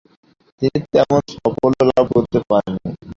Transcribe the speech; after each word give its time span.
তিনি 0.61 0.79
তেমন 0.93 1.21
সাফল্য 1.33 1.79
লাভ 1.89 2.05
করতে 2.15 2.39
পারেন 2.49 2.75
নি। 2.83 2.91